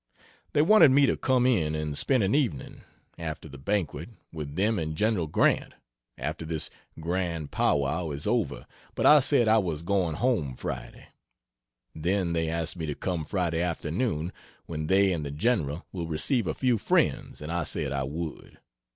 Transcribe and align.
They 0.53 0.63
wanted 0.63 0.89
me 0.89 1.05
to 1.05 1.15
come 1.15 1.45
in 1.45 1.75
and 1.75 1.95
spend 1.95 2.23
an 2.23 2.33
evening, 2.33 2.81
after 3.19 3.47
the 3.47 3.59
banquet, 3.59 4.09
with 4.33 4.55
them 4.55 4.79
and 4.79 4.95
Gen. 4.95 5.23
Grant, 5.27 5.75
after 6.17 6.43
this 6.43 6.71
grand 6.99 7.51
pow 7.51 7.77
wow 7.77 8.09
is 8.09 8.25
over, 8.25 8.65
but 8.95 9.05
I 9.05 9.19
said 9.19 9.47
I 9.47 9.59
was 9.59 9.83
going 9.83 10.15
home 10.15 10.55
Friday. 10.55 11.05
Then 11.93 12.33
they 12.33 12.49
asked 12.49 12.77
me 12.77 12.87
to 12.87 12.95
come 12.95 13.23
Friday 13.23 13.61
afternoon, 13.61 14.33
when 14.65 14.87
they 14.87 15.13
and 15.13 15.23
the 15.23 15.29
general 15.29 15.85
will 15.91 16.07
receive 16.07 16.47
a 16.47 16.55
few 16.55 16.79
friends, 16.79 17.39
and 17.39 17.51
I 17.51 17.63
said 17.63 17.91
I 17.91 18.01
would. 18.01 18.57